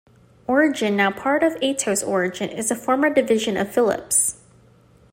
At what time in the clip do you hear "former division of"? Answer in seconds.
2.75-3.71